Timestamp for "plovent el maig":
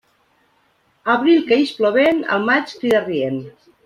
1.81-2.73